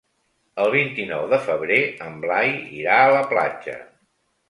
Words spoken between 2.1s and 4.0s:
Blai irà a la platja.